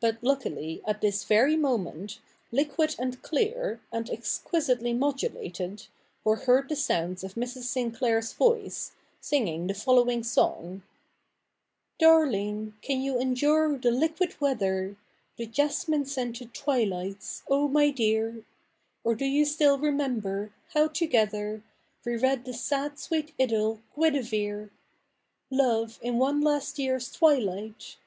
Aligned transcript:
But 0.00 0.18
luckily 0.22 0.82
at 0.84 1.00
this 1.00 1.22
very 1.22 1.54
moment, 1.54 2.18
liquid 2.50 2.96
and 2.98 3.22
clear, 3.22 3.80
and 3.92 4.10
exquisitely 4.10 4.92
modulated, 4.92 5.86
were 6.24 6.34
heard 6.34 6.68
the 6.68 6.74
sounds 6.74 7.22
of 7.22 7.34
Mrs. 7.36 7.62
Sinclair's 7.62 8.32
voice, 8.32 8.90
singing 9.20 9.68
the 9.68 9.74
following 9.74 10.24
song:— 10.24 10.82
66 12.00 12.00
THE 12.00 12.06
NEW 12.08 12.12
REPUBLIC 12.12 12.30
[p.k. 12.32 12.42
i 12.42 12.48
Darlings 12.48 12.72
can 12.82 13.00
you 13.02 13.14
eiidu)'e 13.14 13.82
the 13.82 13.90
liquid 13.92 14.40
weather. 14.40 14.96
The 15.36 15.46
jasDiiiie 15.46 16.08
scented 16.08 16.52
tivilights, 16.52 17.42
oh 17.48 17.68
viy 17.68 17.94
dear? 17.94 18.44
Or 19.04 19.14
do 19.14 19.26
you 19.26 19.44
still 19.44 19.78
remember 19.78 20.52
hoiu 20.74 20.92
together 20.92 21.62
We 22.04 22.16
read 22.16 22.46
the 22.46 22.52
sad 22.52 22.98
sweet 22.98 23.32
Idyll' 23.38 23.80
Guinevere^'' 23.96 24.70
Love, 25.52 26.00
in 26.02 26.18
one 26.18 26.40
last 26.40 26.80
year's 26.80 27.12
twilight 27.12 27.98